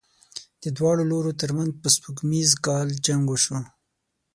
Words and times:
د 0.63 0.65
دواړو 0.77 1.03
لورو 1.11 1.31
تر 1.41 1.49
منځ 1.57 1.71
په 1.81 1.87
سپوږمیز 1.95 2.49
کال 2.65 2.87
جنګ 3.05 3.23
وشو. 3.27 3.57